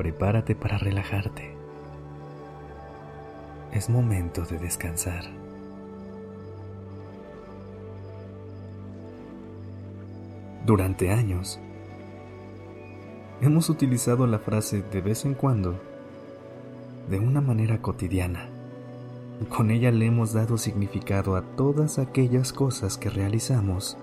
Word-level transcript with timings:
Prepárate 0.00 0.54
para 0.54 0.78
relajarte. 0.78 1.54
Es 3.70 3.90
momento 3.90 4.46
de 4.46 4.56
descansar. 4.56 5.24
Durante 10.64 11.10
años, 11.10 11.60
hemos 13.42 13.68
utilizado 13.68 14.26
la 14.26 14.38
frase 14.38 14.82
de 14.90 15.02
vez 15.02 15.26
en 15.26 15.34
cuando 15.34 15.78
de 17.10 17.18
una 17.18 17.42
manera 17.42 17.82
cotidiana. 17.82 18.48
Con 19.50 19.70
ella 19.70 19.90
le 19.90 20.06
hemos 20.06 20.32
dado 20.32 20.56
significado 20.56 21.36
a 21.36 21.42
todas 21.42 21.98
aquellas 21.98 22.54
cosas 22.54 22.96
que 22.96 23.10
realizamos 23.10 23.98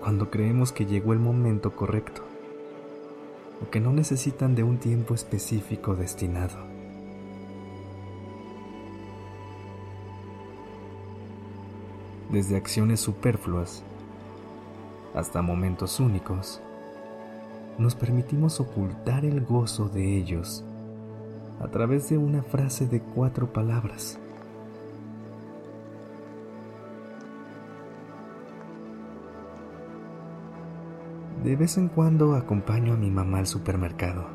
cuando 0.00 0.30
creemos 0.30 0.72
que 0.72 0.86
llegó 0.86 1.12
el 1.12 1.18
momento 1.18 1.76
correcto 1.76 2.25
o 3.62 3.70
que 3.70 3.80
no 3.80 3.92
necesitan 3.92 4.54
de 4.54 4.62
un 4.62 4.78
tiempo 4.78 5.14
específico 5.14 5.94
destinado. 5.94 6.56
Desde 12.30 12.56
acciones 12.56 13.00
superfluas 13.00 13.82
hasta 15.14 15.40
momentos 15.42 16.00
únicos, 16.00 16.60
nos 17.78 17.94
permitimos 17.94 18.60
ocultar 18.60 19.24
el 19.24 19.42
gozo 19.42 19.88
de 19.88 20.16
ellos 20.16 20.64
a 21.60 21.68
través 21.68 22.08
de 22.08 22.18
una 22.18 22.42
frase 22.42 22.86
de 22.86 23.00
cuatro 23.00 23.52
palabras. 23.52 24.18
De 31.46 31.54
vez 31.54 31.78
en 31.78 31.86
cuando 31.86 32.34
acompaño 32.34 32.94
a 32.94 32.96
mi 32.96 33.08
mamá 33.08 33.38
al 33.38 33.46
supermercado. 33.46 34.26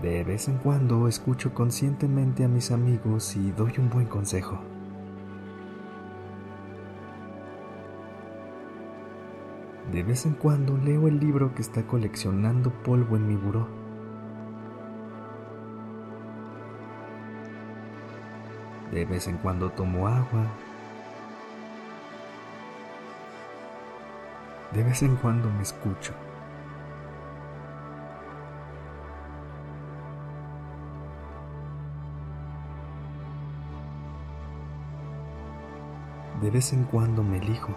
De 0.00 0.24
vez 0.24 0.48
en 0.48 0.56
cuando 0.56 1.06
escucho 1.06 1.52
conscientemente 1.52 2.44
a 2.44 2.48
mis 2.48 2.70
amigos 2.70 3.36
y 3.36 3.50
doy 3.50 3.74
un 3.76 3.90
buen 3.90 4.06
consejo. 4.06 4.58
De 9.92 10.02
vez 10.02 10.24
en 10.24 10.32
cuando 10.32 10.78
leo 10.78 11.08
el 11.08 11.20
libro 11.20 11.54
que 11.54 11.60
está 11.60 11.82
coleccionando 11.86 12.70
polvo 12.70 13.16
en 13.16 13.28
mi 13.28 13.36
buró. 13.36 13.68
De 18.90 19.04
vez 19.04 19.28
en 19.28 19.36
cuando 19.36 19.68
tomo 19.68 20.08
agua 20.08 20.46
De 24.74 24.82
vez 24.82 25.02
en 25.02 25.16
cuando 25.16 25.50
me 25.50 25.62
escucho. 25.62 26.14
De 36.40 36.50
vez 36.50 36.72
en 36.72 36.84
cuando 36.84 37.22
me 37.22 37.36
elijo. 37.36 37.72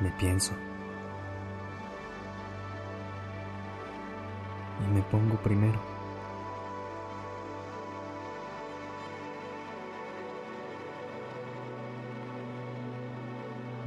Me 0.00 0.10
pienso. 0.10 0.52
Y 4.84 4.92
me 4.92 5.00
pongo 5.02 5.36
primero. 5.36 5.95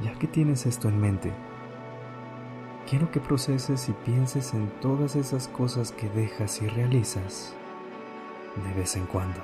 Ya 0.02 0.12
que 0.14 0.26
tienes 0.26 0.64
esto 0.64 0.88
en 0.88 0.98
mente, 0.98 1.30
quiero 2.88 3.10
que 3.10 3.20
proceses 3.20 3.88
y 3.88 3.92
pienses 3.92 4.54
en 4.54 4.68
todas 4.80 5.14
esas 5.14 5.46
cosas 5.48 5.92
que 5.92 6.08
dejas 6.08 6.62
y 6.62 6.68
realizas 6.68 7.54
de 8.56 8.74
vez 8.74 8.96
en 8.96 9.06
cuando. 9.06 9.40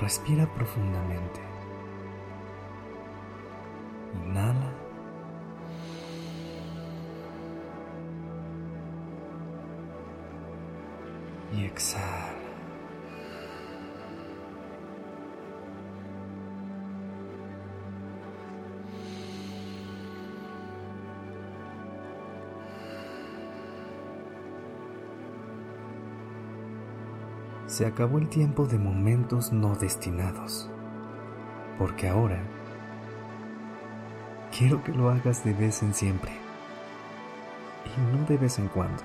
Respira 0.00 0.46
profundamente. 0.46 1.51
Se 27.72 27.86
acabó 27.86 28.18
el 28.18 28.28
tiempo 28.28 28.66
de 28.66 28.78
momentos 28.78 29.50
no 29.50 29.74
destinados, 29.74 30.68
porque 31.78 32.06
ahora 32.06 32.38
quiero 34.54 34.84
que 34.84 34.92
lo 34.92 35.08
hagas 35.08 35.42
de 35.42 35.54
vez 35.54 35.82
en 35.82 35.94
siempre 35.94 36.32
y 37.86 38.14
no 38.14 38.26
de 38.26 38.36
vez 38.36 38.58
en 38.58 38.68
cuando. 38.68 39.02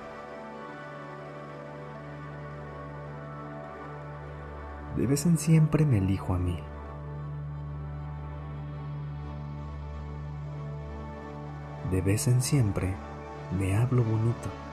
De 4.98 5.06
vez 5.06 5.24
en 5.24 5.38
siempre 5.38 5.86
me 5.86 5.96
elijo 5.96 6.34
a 6.34 6.38
mí. 6.38 6.60
De 11.90 12.02
vez 12.02 12.28
en 12.28 12.42
siempre 12.42 12.94
me 13.58 13.74
hablo 13.74 14.04
bonito. 14.04 14.67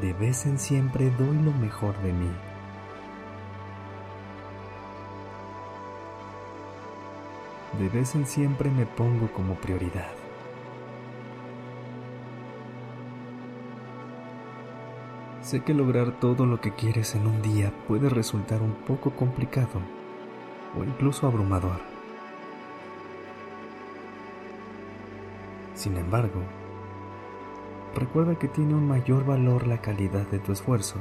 De 0.00 0.12
vez 0.12 0.46
en 0.46 0.58
siempre 0.58 1.10
doy 1.10 1.36
lo 1.42 1.52
mejor 1.52 1.96
de 2.02 2.12
mí. 2.12 2.30
De 7.78 7.88
vez 7.88 8.14
en 8.14 8.26
siempre 8.26 8.70
me 8.70 8.86
pongo 8.86 9.28
como 9.32 9.54
prioridad. 9.54 10.12
Sé 15.42 15.62
que 15.64 15.74
lograr 15.74 16.12
todo 16.20 16.46
lo 16.46 16.60
que 16.60 16.74
quieres 16.74 17.14
en 17.14 17.26
un 17.26 17.42
día 17.42 17.72
puede 17.88 18.08
resultar 18.08 18.62
un 18.62 18.74
poco 18.74 19.10
complicado 19.12 19.80
o 20.78 20.84
incluso 20.84 21.26
abrumador. 21.26 21.80
Sin 25.74 25.96
embargo, 25.96 26.42
recuerda 27.98 28.36
que 28.36 28.48
tiene 28.48 28.74
un 28.74 28.86
mayor 28.86 29.24
valor 29.24 29.66
la 29.66 29.80
calidad 29.80 30.26
de 30.28 30.38
tu 30.38 30.52
esfuerzo 30.52 30.96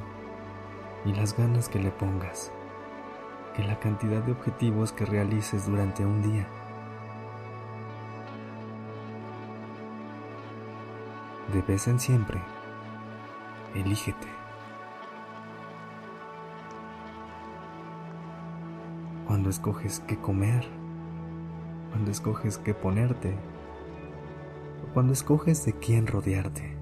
y 1.06 1.14
las 1.14 1.38
ganas 1.38 1.70
que 1.70 1.80
le 1.80 1.92
pongas 1.92 2.52
que 3.58 3.64
la 3.64 3.80
cantidad 3.80 4.22
de 4.22 4.34
objetivos 4.34 4.92
que 4.92 5.04
realices 5.04 5.66
durante 5.66 6.06
un 6.06 6.22
día. 6.22 6.48
De 11.52 11.64
vez 11.64 11.88
en 11.88 12.00
siempre, 12.00 12.40
elígete. 13.74 14.28
Cuando 19.26 19.50
escoges 19.50 20.02
qué 20.02 20.18
comer, 20.18 20.68
cuando 21.90 22.12
escoges 22.12 22.60
qué 22.60 22.76
ponerte, 22.76 23.34
cuando 24.94 25.14
escoges 25.14 25.66
de 25.66 25.74
quién 25.74 26.06
rodearte. 26.06 26.77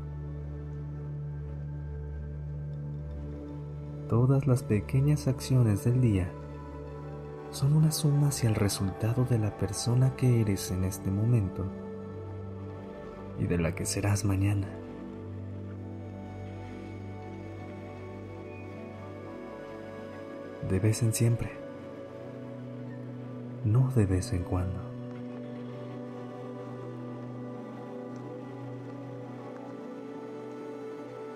Todas 4.10 4.46
las 4.46 4.62
pequeñas 4.62 5.28
acciones 5.28 5.84
del 5.84 6.00
día 6.00 6.30
son 7.50 7.74
una 7.74 7.92
suma 7.92 8.28
hacia 8.28 8.50
el 8.50 8.56
resultado 8.56 9.26
de 9.26 9.40
la 9.40 9.58
persona 9.58 10.16
que 10.16 10.42
eres 10.42 10.70
en 10.70 10.84
este 10.84 11.10
momento 11.10 11.66
y 13.40 13.48
de 13.48 13.58
la 13.58 13.74
que 13.74 13.88
serás 13.88 14.24
mañana. 14.24 14.68
De 20.70 20.80
vez 20.80 21.02
en 21.02 21.12
siempre, 21.12 21.50
no 23.64 23.92
de 23.96 24.06
vez 24.06 24.34
en 24.34 24.44
cuando. 24.44 24.82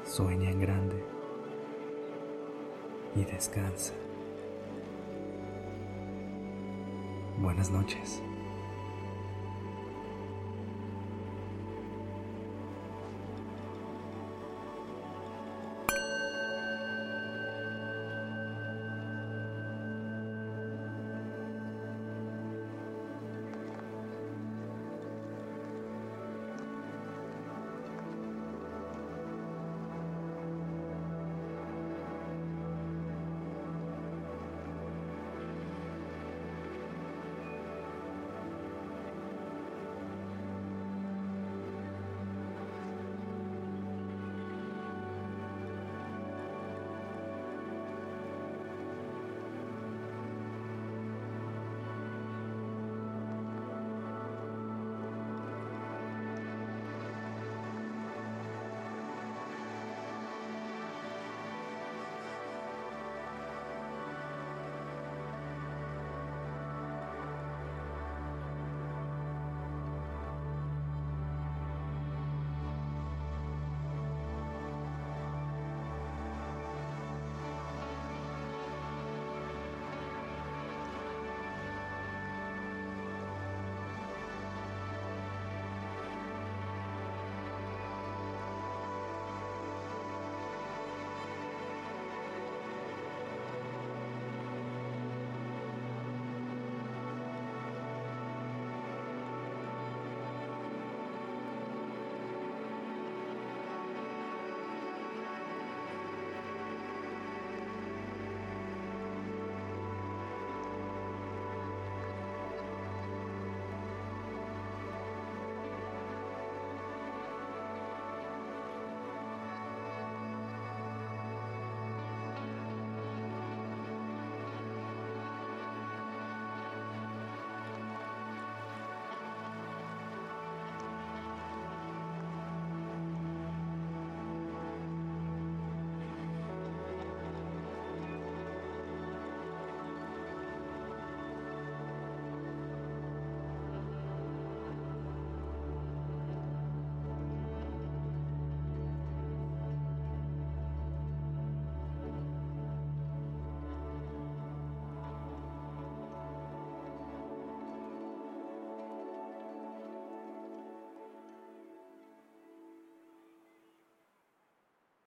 Sueña 0.04 0.52
en 0.52 0.60
grande 0.60 1.19
y 3.16 3.24
descansa. 3.26 3.94
Buenas 7.40 7.72
noches. 7.72 8.22